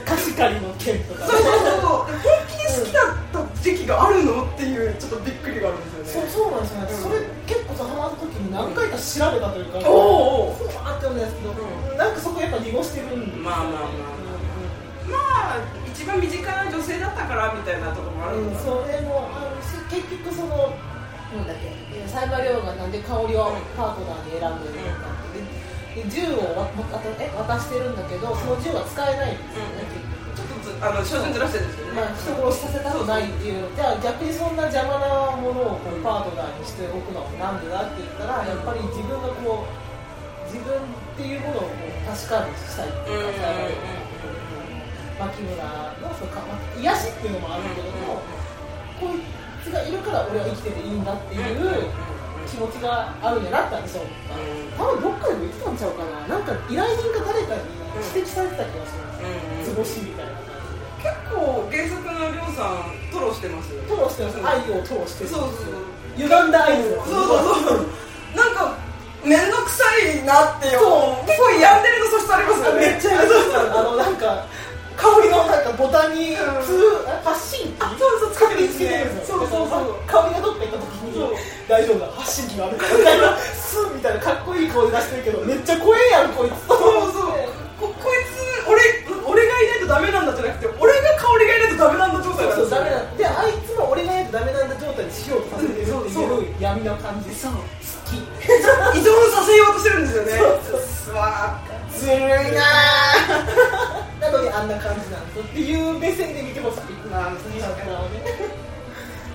[0.06, 2.14] 貸し借りの件とかそうそうそう。
[2.14, 6.30] 本気で好きだった時期があるのっていうちょっとびっくりがあるんですよね。
[6.30, 7.02] そうそうなんですよね、うん。
[7.02, 14.28] それ結構さハマった時に何回か調べたというか、おーおーふわーって読んだんですけど、うなんかそこやっぱ濁してるんでまあまあまあ
[15.10, 15.18] ま
[15.58, 18.62] あ一番身近な女性だったからみたいなところもあるうん、のかな。
[18.62, 20.70] それもあるし結局その
[21.34, 21.74] なんだっけ
[22.06, 26.70] サイバー亮がなんで香りをパートナーに選んでるのかってでで銃をわわ
[27.18, 30.38] え渡してるんだけどその銃は使えないんですよね、結局。
[30.38, 33.66] ちょっとずあの照準ずらしてるんですよね、まあ、人殺しさせたくないっていう。
[33.74, 40.78] じゃあ逆にそんな邪魔なものをこうパートナーにしておくのはなんでだって言ったらやっぱり自分がこう自分っ
[41.18, 43.50] ていうものをこう確かにしたいっていうか、
[45.18, 45.58] 牧村
[46.00, 46.46] のそのか
[46.78, 48.22] 癒しっていうのもあるけども、
[49.02, 49.20] こい
[49.66, 51.90] つがいるから俺は生きてていいんだっていう
[52.46, 54.38] 気持ちがあるんやなって私は思った、
[54.78, 56.38] 多分どっかでも言ってたんちゃうかな。
[56.38, 57.66] なんか依頼人か誰かに
[58.14, 60.86] 指摘されてた気がします、図星みたいな感じで。
[60.98, 63.74] 結構原作のりょうさんトロしてます。
[63.90, 65.82] トロしてます愛をトロしてるそうそうそう。
[66.14, 67.90] 歪んだ愛をそうそうそう。
[68.34, 68.78] なんか
[69.24, 71.26] 面倒くさいなってよそう。
[71.26, 72.80] 結構病んでるの素質ありますよね。
[72.80, 73.07] めっちゃ
[76.18, 78.66] にうん通発信機あそうそうる
[79.22, 82.06] そうそうそう香りがどっか行った時そうに大丈夫だ。
[82.18, 86.66] 発信機があるからみたいなスーみたいなかっこいい顔で出してるけどめっちゃ怖えやんこいつ。
[86.66, 86.78] そう
[87.12, 87.30] そう
[87.78, 88.80] ここいつ俺
[89.24, 97.58] 俺がいないとダメなんだじゃなくて俺が香りがいないとダメなんだ状態なんでであいつも俺がやるとダメなんだ状態にしようとさせてるうそういう闇の感じそう好
[98.10, 98.20] き依
[98.98, 101.60] 存させようとしてるんですよねそううわ
[101.94, 102.32] ずるいなぁ
[104.78, 105.44] 感じなんですよ。
[105.44, 107.60] っていう目線で見てほしいまあ確かに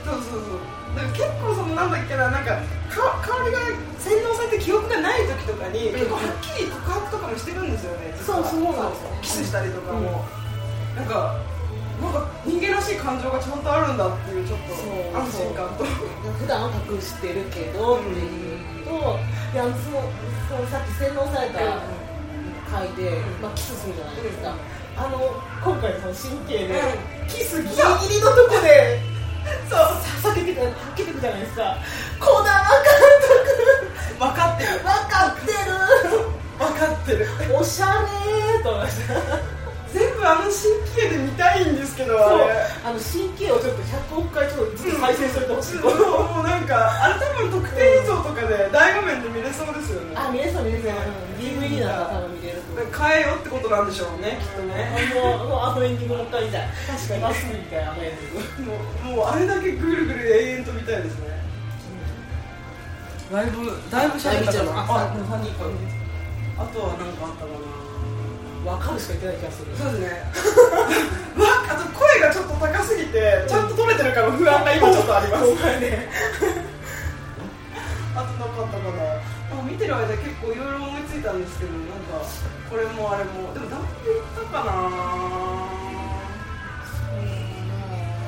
[0.03, 3.59] そうそうそうだか結構そのなんだっけななんかか香りが
[3.97, 10.25] 洗脳されて記憶がない時とかに、結構はっきり告白とかもしてるんですよねそうそうなんですよキスしたりとかも、
[10.95, 11.39] なんか
[12.01, 14.75] なんか人間らしい感情がちゃんとあるんだっていうちょっと
[15.17, 19.17] 安心感と普段は隠してるけどっていうと、
[19.53, 20.03] いやその
[20.45, 21.81] そのさっき洗脳された
[22.69, 24.53] 回で、まあ、キスするじゃないですか、
[24.95, 25.17] あの
[25.63, 26.81] 今回のその神経で、
[27.27, 27.79] キスギリギ
[28.15, 28.99] リのとこで
[29.69, 29.79] そう。
[30.33, 31.75] 避けてたはけてくじゃないですか。
[32.19, 32.93] 児玉監
[34.19, 35.53] 分かってる督分かって
[36.59, 37.19] 分かってる。
[37.19, 39.13] るおしゃれーと思いました
[39.93, 40.53] 全部あの神
[40.95, 42.29] 経で見たいんですけどあ
[42.93, 43.81] の神経をちょっと
[44.15, 45.89] 100億回ちょっとずつ再生しといてほしい、も
[46.41, 50.15] うなんかあれ多分特定映像とかで大画面で見れそうですよね。
[50.15, 50.91] あ見れそう見れそう、
[51.37, 52.05] DVD なん。
[52.07, 54.89] か多分見れ変えようってことなんでしょうねきっとね。
[55.13, 56.67] もうもうあのエンディングもう一回見たい。
[56.87, 57.21] 確かに。
[57.21, 58.77] まっすぐみたいなあのエンディングも
[59.13, 61.43] うもうあれだけぐるぐる永遠と見たいですね。
[63.31, 64.71] だいぶだいぶ喋ったかな。
[64.81, 65.53] ああもう3人
[66.57, 67.57] あとは何かあったかな。
[68.63, 69.75] 分かるしか言ってない気がする。
[69.75, 70.07] そうですね。
[71.35, 75.45] わあと声がちょっと高すぎてちゃんと取れてるかの不安が今ちょっとあります。
[75.81, 76.09] ね
[78.15, 82.25] あとなかったかなあ見てる間結構いろいろ思いついたんですけどなんか
[82.69, 83.53] これもあれも。
[83.53, 84.71] でも誰言ったかな。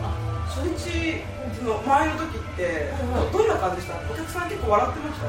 [0.04, 0.10] あ
[0.48, 1.24] 初日
[1.58, 3.98] その前の時ってうんうんどどんな感じでした？
[3.98, 5.28] お客さん結構笑ってました？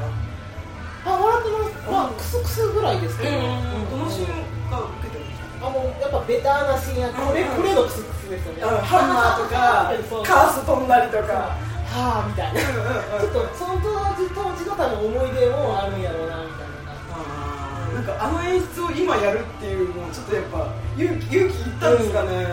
[1.07, 4.27] あ笑ってますまあクスクスぐらいですけど、どのシーン
[4.69, 5.67] が受けてました？
[5.67, 8.61] あもうやっぱベターなシーンやこれこれのクスクスですよね。
[8.63, 9.91] ハンマーとか
[10.23, 12.59] カース飛んだりとかはあみたいな。
[12.59, 16.77] ちょっとその当時当時の多分思い出もあるんやろうなみたいな。
[17.93, 22.45] なんかあの演出を今やるっていうのはちょっとやっぱ勇気勇気いったんですかね、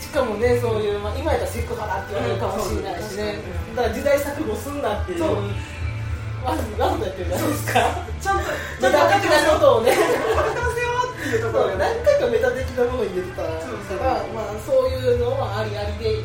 [0.00, 3.38] しかもねそういう、まあ、今やったらセクハラって言われるかもしれないしね、
[3.76, 5.18] だから時代錯誤すんなっていう。
[5.18, 5.36] そう。
[6.44, 6.62] わざ
[6.98, 7.72] とやってるじゃないですか。
[8.22, 13.54] ちゃんとちメゃんと分かタ的ってことをね分かってますよっていうところ何回かメタ的なものを入れてたら
[14.34, 16.22] まあ、そういうのはありありで、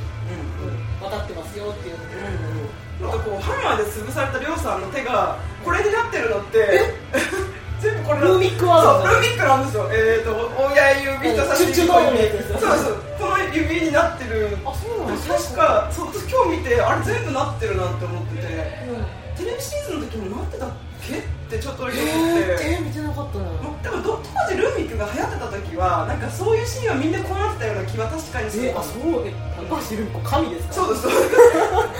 [3.23, 6.93] こうハンマーで潰されたりょうさんの手がこれになってるのって
[7.79, 9.89] 全部これルーミックワードそうルーミックなんですよ。
[9.91, 14.57] えっ、ー、と親指と差し指のそうそうこの指になってる。
[14.65, 18.47] あそうなん確かそう私今日見てあれ全部なってるなって思ってて。
[18.87, 19.05] うん。
[19.35, 20.69] テレビシーズンの時もなってたっ
[21.01, 21.17] け？
[21.17, 23.45] ってちょっと思って、えー、見てなかったな。
[23.83, 28.67] でもど当時ルーミックが流行ってた時はなんかそういうシーンはみんなこうなってたような気は確かにする。
[28.67, 29.33] えー、あそうえ
[29.69, 30.73] 高橋留美子神ですか？
[30.73, 31.35] そうですそうです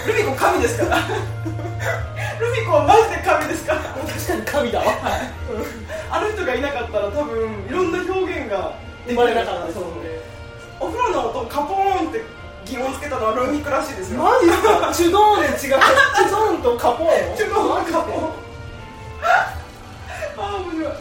[0.07, 0.97] ルミ子神ですから。
[0.99, 3.81] ルミ子はマジで神ですから。
[3.81, 4.85] 確かに神だわ。
[6.11, 8.73] あの人がいなかったら多分いろんな表現が
[9.07, 9.91] 生まれなかったですそう
[10.79, 12.21] お風呂の音カポーンって
[12.65, 14.21] 疑問つけたのはルミックらしいですよ。
[14.21, 14.93] マジですか？
[14.93, 15.57] チュドーンで違う。
[15.57, 15.71] チュ
[16.29, 17.37] ドーンとカポーン。
[17.37, 18.29] チュドーンカポーン
[19.23, 19.53] あ
[20.37, 20.93] あ面白い。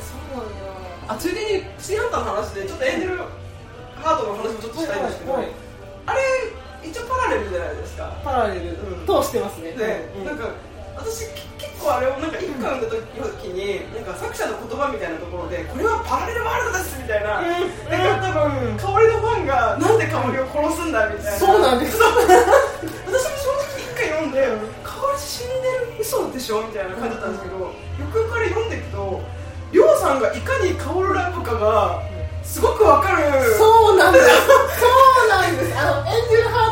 [0.00, 0.62] そうなんや。
[1.08, 3.18] あついでにシティハンターの話でちょっとエンジェル
[3.96, 5.48] ハートの話もちょっとしたいんですけど、はい。
[6.06, 6.20] あれ
[6.84, 8.12] 一応パラレルじゃないですか。
[8.22, 9.06] パラレルうん。
[9.06, 9.72] としてますね。
[9.72, 10.48] で、うんなんか
[10.96, 12.86] 私き結構あれをなんか一巻読んだ
[13.42, 21.38] 時になんか作者の言葉みたいなところでこれはパラレルワールドですみたいな、なんか多分香りのファンがなんで香りを殺すんだみたいな。
[21.38, 21.98] そうなんです。
[21.98, 24.46] 私も正直一回読んで
[24.86, 27.74] 香り死んでる嘘でしょみたいな感じだったんですけど、よ
[28.12, 29.20] くよくから読んでいくと
[29.72, 31.98] りょうさんがいかに香るラブかが
[32.44, 33.26] すごくわかる。
[33.58, 34.26] そうなんです。
[34.78, 34.86] そ
[35.26, 35.74] うなんです。
[35.76, 36.63] あのエンジェルハ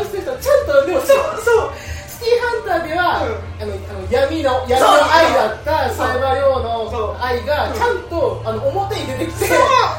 [0.00, 1.72] ートを批判してるちゃんとでもそうそう。
[2.14, 3.62] シティハンターでは、うん。
[3.62, 7.18] あのあの闇の闇の愛だったサイバリョウそう。
[7.18, 9.50] の愛がちゃんと、あの表に出てきて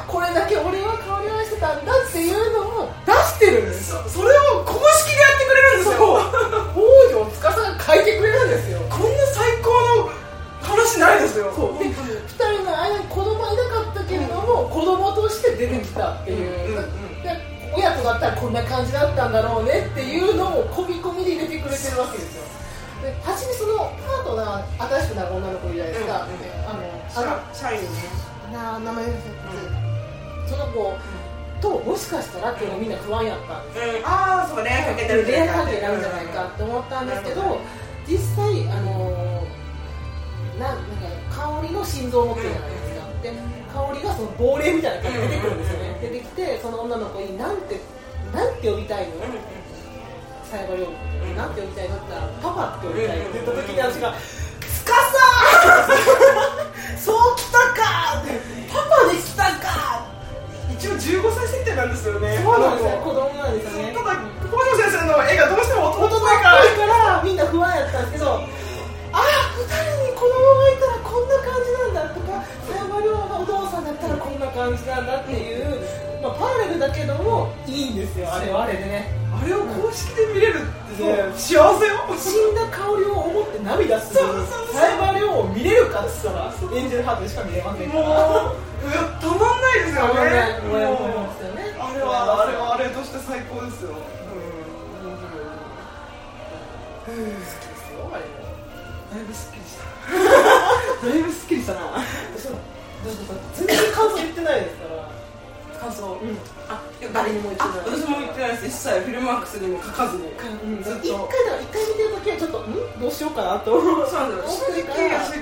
[0.07, 3.93] これだけ俺は香りを愛してたんだっていうのを出してるんです。
[3.93, 6.01] よそそれを公式でやってくれるんですよ。
[6.75, 8.79] 王女 司が書いてくれるんですよ。
[8.89, 9.69] こんな最高
[10.03, 10.09] の
[10.61, 11.51] 話ないですよ。
[11.55, 11.79] そう。
[11.79, 16.81] で2人の間に子供はいなかったけれども、子供として出てきたっていう、
[17.23, 17.55] で
[17.86, 22.43] 親となったらこんな感じだったんだろうねっていうのを込み込みで入れてくれてるわけですよ。
[23.03, 26.33] で初めそのパートナー新しくなる女の子いるじゃないですか、うん。
[26.33, 26.81] うんであの
[27.13, 27.21] あ
[28.73, 29.27] のな名前です
[30.49, 30.97] その子
[31.61, 33.93] ともしかしたらっていうのがみんな不安やったんですよ。
[33.99, 34.05] うん。
[34.05, 34.86] ああそうね。
[34.89, 37.61] かけてる恋愛関係になるんじゃないかって思ったんですけど、
[38.07, 40.81] 実際あのーななんか
[41.29, 43.31] 香りの心臓を持ってるじゃないですか、で
[43.76, 47.80] 香りがその亡霊みたいな感じで出てくるんですよね、出てきてその女の子になんて
[48.34, 49.13] なんて呼びたいの、
[50.49, 51.36] サイバリョウのことうん。
[51.36, 51.95] なんて呼びたいの？
[51.95, 53.19] って言ったらパパって呼びたい。
[53.19, 55.19] のって言った時に私がつかさ
[56.97, 58.23] そうきたか
[58.71, 60.07] パパできたか
[60.71, 62.97] 一応15歳設定なんですよねそうなんですよ。
[63.01, 63.13] 子。
[63.13, 63.93] 供なんですよね。
[63.93, 68.41] ただ北条先生の絵がどうしても大人っぽい大人っぽいからからみんな不安やったんですけど
[74.66, 75.78] 感じなんだっていう、
[76.24, 78.49] まあ、パラレルだけどもいいんですよあれ。
[78.51, 79.13] はあれでね。
[79.30, 81.70] あれを公式で見れるってねそう。
[81.70, 82.01] 幸せよ。
[82.18, 84.22] 死んだ香りを思って涙する。
[84.22, 90.13] そうそうそうサイバリョウを見れるかっつったらエンジェルハートでしか見れませんもうからたまんないですよね。
[90.13, 90.41] もうね。
[90.66, 91.78] もうもうですよね。
[91.78, 93.93] あれはあれはあれとして最高ですよ。
[97.05, 98.26] 好きですよあれ。
[98.26, 98.49] も
[99.13, 99.86] だいぶすっきりした
[101.05, 101.74] だいぶすっきりした。
[101.76, 102.01] な
[103.53, 105.06] 全然感想言ってないですから。
[105.80, 106.06] 感想？
[106.18, 106.38] うん。
[106.68, 106.82] あ
[107.14, 107.78] 誰にも言ってない。
[107.78, 108.66] あ私も言ってないです。
[108.68, 110.24] 一切フィルマークスにも書かずに。
[110.30, 111.06] うんずっと。
[111.06, 112.99] 一回だ一回見てる時はちょっとん？
[113.01, 114.49] どうしようかなとそうなんです。
[114.49, 115.39] よ正直私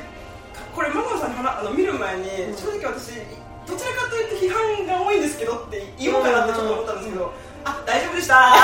[0.76, 2.58] これママさんに話あの見る前にうん。
[2.58, 3.22] 正直私
[3.64, 7.32] どちらかというと批判が多いんですけどって言おうかなってちょっと思ったんですけど、
[7.64, 8.56] あ大丈夫でした。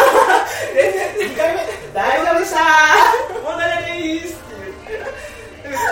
[0.76, 1.64] 全然2回目。
[1.94, 2.60] 大丈夫でした。
[3.40, 4.49] 問題ないです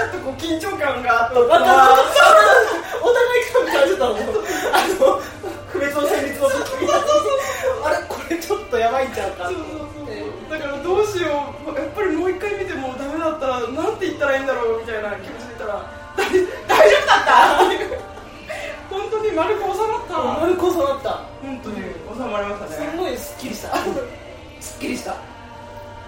[0.07, 1.55] っとこう緊張感があったのか
[3.01, 5.21] お互い感じたのあの
[5.67, 6.89] 不滅の旋律の時に
[7.83, 9.51] あれこれちょっとやばいんちゃうか
[10.49, 15.85] だからどうしようやっぱりもう一回見てもダメだったらなんて言ったらいいんだろうみたいな気持ちでいたら
[16.15, 18.17] 大大丈夫だった
[18.89, 21.09] 本当に丸く収まった丸こそなった
[21.41, 23.77] 本当に収まりましたねすごいすっきりした
[24.59, 25.15] すっきりした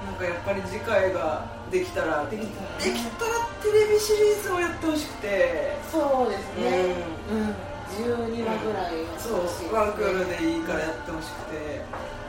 [0.06, 3.32] なんかやっぱり次回ができたらできたらできたら
[3.62, 5.76] テレビシリーズをやってほしくて。
[5.92, 6.96] そうですね。
[7.32, 7.70] うん。
[7.90, 11.58] 12話ぐらいはそうワンクールでいいからやってほしくて。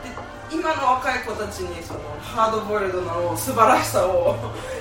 [0.01, 4.35] で今の若い子たちにそのハードボイルドの素晴らしさを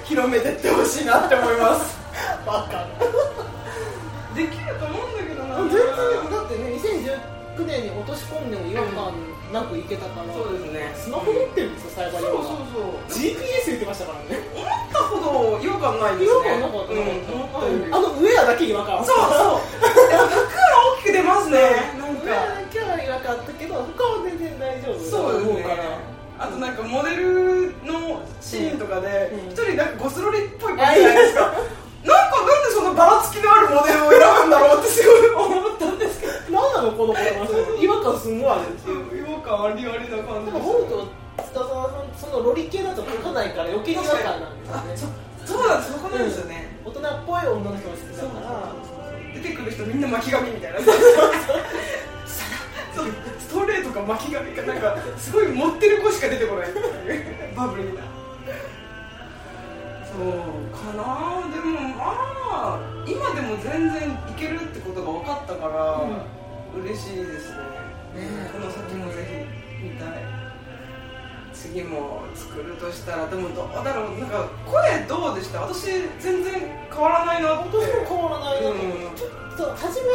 [0.05, 1.97] 広めてってほしいなって思います。
[2.45, 2.89] バカ
[4.35, 5.57] できると思うんだけどな。
[5.63, 5.87] 全然
[6.31, 6.75] だってね
[7.61, 9.13] 2019年に落とし込んでも違和感
[9.53, 10.95] なくいけたから、そうですね。
[10.95, 12.83] スマホ持ってるんですよサイバそうリそうそう。
[12.95, 14.43] は GPS 言ってましたからね。
[14.55, 16.31] 思ったほど違和感ないですね。
[16.31, 16.97] 違和感なかったう
[17.91, 19.81] あのウェアだけ違和感そうそう。
[19.83, 21.59] でも服が大きく出ますね。
[21.99, 22.23] なんか。
[22.23, 26.11] ウェアだけは違和感あったけど他は全然大丈夫そうですね。
[26.39, 29.51] あとなんかモデルのシーンとかでうん。
[29.51, 31.53] 一人なんかゴスロリっぽい子じゃないですか。
[32.07, 36.20] なんかなんでそのばらつきのあるモデルを選ぶんだろうってすごい思ったんです
[36.81, 45.15] なのこの子の話違和感すんごいあるっていう違和感ありありな感じでも本当北沢さんそのロリ系だと書かないから余計に違和感なんですよね
[45.45, 48.73] そうなんですそこなんですよね、大人っぽい女の人が好きだから
[49.35, 50.97] 出てくる人みんな巻き髪みたいなそう
[53.39, 56.69] ストレートか巻き髪かなんかすごい持ってる子しか出てこない
[57.57, 58.03] バブリーな
[60.07, 60.23] そう
[60.77, 62.15] かなでもま
[62.53, 66.30] あ今でも全然いけるってことが分かったから、うん
[66.91, 67.59] 嬉しいですね。
[68.19, 68.51] ね。
[68.51, 69.23] この先もぜ
[69.79, 70.27] ひ見たい。
[71.55, 75.61] 次も作るとしたらでもどうだろうなんか声どうでした？
[75.61, 75.87] 私
[76.19, 76.55] 全然
[76.91, 77.77] 変わらないなって。
[77.79, 79.15] 私も変わらないなうん。
[79.15, 80.11] ちょっと初め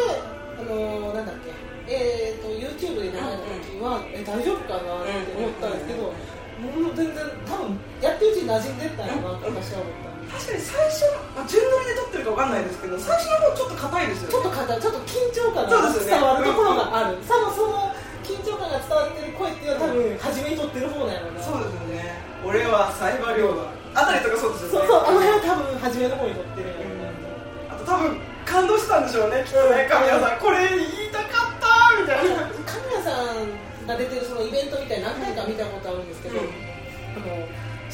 [0.60, 1.54] あのーなんだっけ？
[1.88, 11.06] えー、と YouTube で流れた時は、え大丈夫かなって思ったんですけど、もう全然多分やってるうちに馴染んでったんやなって私は思った確かに最初
[11.36, 14.32] まあ順乗りで撮ってるかわかんないですけど最初の方ちょっと硬いですよね。
[14.32, 17.94] ちょっと硬いちょっと緊張感が伝わるところがある、多分その
[18.26, 21.44] 緊張感が伝わってる声っていうのは多分初めに撮ってる方なんやろうな。
[21.44, 22.22] そうですよね。
[22.46, 24.88] 俺はサイバー量だあたりとかそうですよね。
[24.88, 26.70] そうそうあの辺は多分初めの方に撮ってる
[27.70, 30.40] あと多分感動したんでしょうねきっとね神谷さん。
[30.40, 31.70] これ言いたかった
[32.02, 32.46] みたいな。
[32.66, 36.50] 神谷さんが出てるそのイベントみたいな何回か見たことあるんですけど、うん。
[36.50, 37.46] あの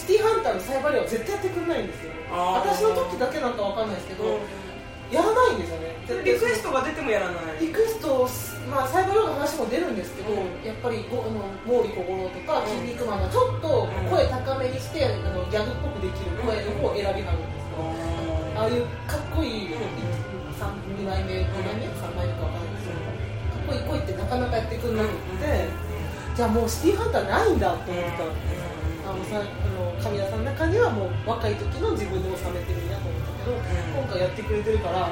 [0.02, 2.10] シティハンターのサイバリアは絶対やってくれないんですよ。
[2.34, 5.14] 私の時だけなんかわかんないですけど、うん。
[5.14, 5.94] やらないんですよね。
[6.26, 7.62] リクエストが出てもやらない。
[7.62, 8.26] リクエスト、
[8.66, 10.66] まあ、サイバリアの話も出るんですけど、うん。
[10.66, 12.82] やっぱりごあの毛利小五郎とかうん。
[12.82, 17.86] 筋肉マンがちょっと声高めにして、あのギャグっぽくできる声の方を選びはるんですよ、
[18.58, 19.78] ああいうかっこいい、
[20.58, 25.70] 三2枚目、2枚目、3枚目かわかんないですけど、かっこいい声ってなかなかやってくれなくて、
[26.34, 28.26] じゃあもうシティハンターないんだと思った。
[28.26, 28.34] ん。
[28.50, 28.71] です
[29.12, 35.10] あのさあの神谷さんの中にはもう若い時の自分で収めてるんやと思ったけど、今回やってくれてるから、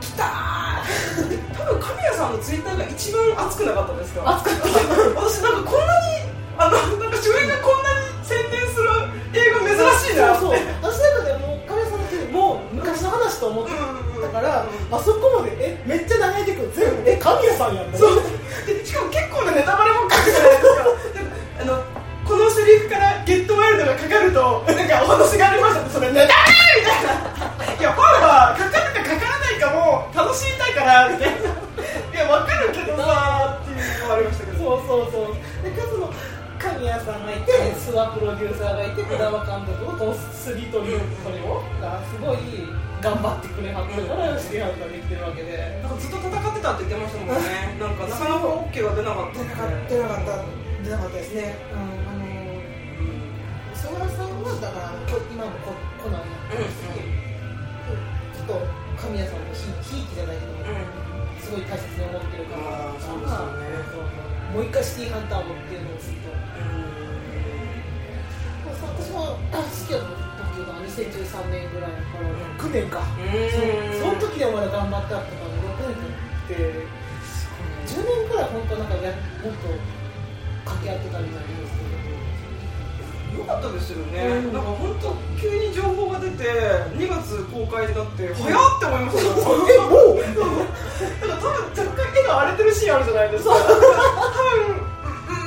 [0.00, 1.42] きたー。
[1.58, 4.22] 多分神谷さんのツイッターが一番熱くなかったですか？
[4.38, 5.20] 熱かった。
[5.20, 8.86] 私なんかこんなにあのなんか主演がこんなに宣伝する
[9.34, 10.60] 映画珍しいなそうそう。
[10.82, 13.72] 私の中でもう神谷さんだけでもう昔の話と思って
[14.22, 18.22] たから、あそこまでえめっちゃ長いてくる全部え神谷さんやんそう。
[18.66, 20.06] でしかも結構なネタバレも
[24.32, 27.76] るとなんかお話がありましたってそれネタバレみたいな。
[27.76, 31.52] いやファンはかかるかかからないかも楽しみたいからみたいな。
[31.52, 34.58] いやわかるけどさっていうのもありましたけど。
[34.58, 35.36] そうそうそう。
[35.62, 36.08] でかつの
[36.58, 42.70] 神谷さんがいて諏訪プロデューサーがいて児玉監督のこのスリトリトリオがすごい
[43.02, 47.74] 頑張ってくれはったからシティハンターできてるわけでなんかずっと戦ってたって言ってましたもんね。
[47.82, 50.62] なんかなかなか OK が出なかった出なかった出なかった。
[50.86, 51.58] 出なかったですね。
[52.06, 52.11] うん
[53.82, 56.86] あの磯村さんはだからこ今もこコナンやってるし、
[58.30, 58.62] ちょっと
[58.94, 60.70] 神谷さんのひひいきじゃないけど、
[61.42, 63.18] すごい大切に思ってるからうですよ。
[63.18, 63.74] ね
[64.54, 66.30] もう一回シティハンターをっていうのをずっと
[68.86, 72.22] 私もあ好きだった時が2013年ぐらいだか。
[72.22, 73.02] ら9年か
[73.98, 76.86] その時でもまだ頑張ってあったから6年って
[77.90, 79.10] 10年くらい本当なんかや
[79.42, 79.74] もっと
[80.64, 81.91] 掛け合ってたみたいですけ
[83.38, 86.44] よかったですよね、うんなんか本当急に情報が出て
[86.94, 89.24] 2月公開になって早っって思いました。
[89.72, 90.20] えもう？
[90.20, 93.50] なんか多分若干絵が荒れてるシーンあるじゃないですか。
[93.52, 94.92] 多分うん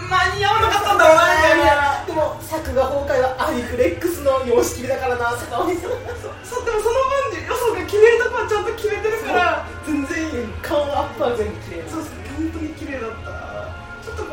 [0.06, 2.06] 間に合わなかったんだろうなみたいな。
[2.06, 7.00] でも作画崩壊はアリフレックスの様式だからなって顔にそうでもその
[7.32, 9.66] 分予想が決めるとこはちゃんと決めてるから。
[9.86, 11.84] 全然いい顔アップは全部綺麗。
[11.90, 13.30] そうです本当に綺麗だった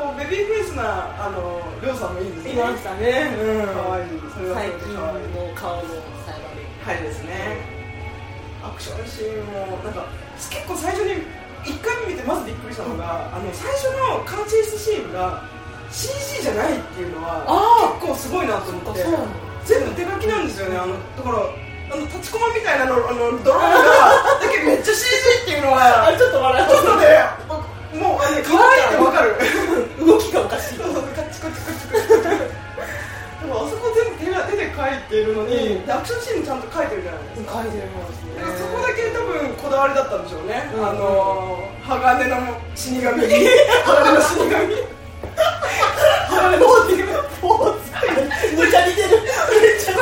[0.03, 2.53] こうベビーフェイスなあのりょうさんもいいんですね。
[2.53, 3.71] いましたね、うん。
[3.71, 4.19] 可愛い。
[4.35, 5.83] それはそれで最近の顔の
[6.27, 7.07] サイバリはい。
[7.07, 7.63] ですね
[8.67, 11.23] アクションシーンもなんか結構最初に
[11.63, 15.47] 1回目見てまずびっくりしたのが、あの最初のカーチェイスシーンが
[15.91, 19.07] CG じゃないっていうのはあ結構すごいなと思って
[19.63, 20.79] 全部手書きなんですよね。
[20.79, 21.47] あのだから
[21.95, 25.07] あの立ちコマみたいなのあのドローンがだけどめっちゃ CG
[25.43, 27.07] っていうのは あれちょっと笑ちょっとね
[27.95, 29.37] もうあのね可愛いってわかる。
[29.39, 29.39] う
[30.07, 30.77] 動きがおかしい。
[30.79, 32.63] そうそうカチコチコチコチ。
[33.43, 35.87] でもあそこ全部手が手で描いてるのに、うん。
[35.87, 37.63] でアクションシーンもちゃんと描いてるじゃないですか。
[37.63, 38.39] 書いてますね。
[38.59, 40.87] そこだけ多分こだわりだったんでしょうね、うん。
[40.87, 42.37] あのー、 鋼の
[42.75, 43.03] 死神。
[43.03, 45.03] 鋼の死神。
[46.31, 47.03] 鋼のポーズ
[47.41, 47.81] ポーズ
[48.57, 49.09] めっちゃ似てる。
[49.11, 49.99] めっちゃ中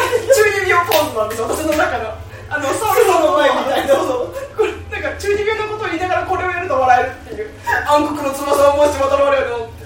[0.61, 2.13] 二病ポーズなんですよ私の中の。
[2.51, 3.95] あのサウルソンの前みたいな。
[3.95, 7.51] そうそうこれなんか中二病のことを言いながらこれをやると笑えるっていう。
[7.89, 9.65] 暗黒の翼をもしまた我々の。
[9.65, 9.80] って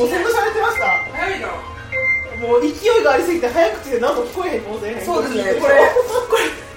[0.00, 0.88] もうそんな喋ってました？
[1.12, 1.48] 早いな
[2.40, 5.04] もう勢いがありすぎて早口で何も聞こえへんかもんそうです
[5.36, 5.60] ね。
[5.60, 5.76] これこれ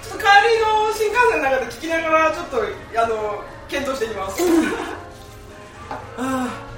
[0.04, 4.42] ちょっと帰りの新幹線の中で聞きながらちょっとあの検討していきます。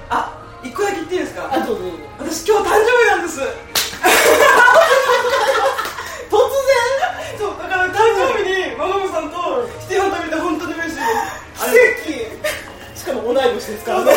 [0.09, 1.49] あ一個だけ言っていいですか？
[1.51, 1.83] あどうぞ
[2.17, 3.41] 私今日誕生日なんです。
[3.41, 3.43] 突
[7.37, 9.35] そうだから誕生日にママムさんと
[9.81, 11.71] シティハンター見て本当に嬉しいです。
[11.71, 11.75] 然
[12.07, 12.97] 奇跡。
[12.97, 14.16] しかも同い年ですからね34になった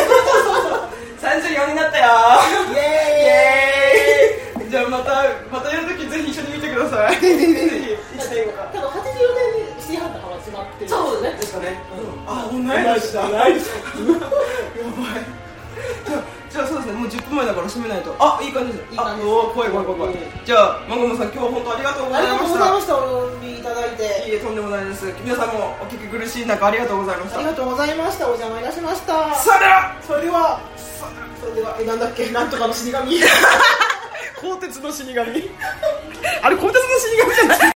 [2.01, 2.77] イイ。
[2.77, 2.79] エ
[3.27, 4.69] エーイ。
[4.69, 7.19] じゃあまたまたやるときぜひ一緒に見てください。
[7.19, 7.53] ぜひ。
[7.53, 9.03] ぜひぜひ1.5か多分84
[9.57, 10.89] 年にシティハンター始まってる。
[10.89, 11.79] そうですね。
[12.27, 13.53] あ同い年だ同い。
[13.53, 13.81] 年や
[14.97, 15.23] ばい。
[16.05, 16.93] じゃあじゃあそうですね。
[16.93, 18.15] もう10分前だから締めないと。
[18.19, 18.91] あいい感じです。
[18.91, 23.21] いい感じおー怖い怖い怖い怖い、うんじゃあマンゴマさん今日は本当ありがとうごありがとうございましたざいました。
[23.21, 24.03] お呼びいただいて。
[24.27, 25.05] いいえとんでもないです。
[25.23, 27.37] 皆さんもお聞き苦しい中ありがとうございました。
[27.37, 28.25] ありがとうございました。
[28.27, 29.35] お邪魔いたしました。
[29.35, 29.95] さよなら。
[30.01, 30.59] それでは
[31.39, 32.29] それではえなんだっけ？
[32.31, 33.19] なんとかの死神。
[34.41, 35.17] 鋼鉄の死神。
[35.17, 35.23] あ
[36.49, 37.59] れ鋼鉄の死神じゃない？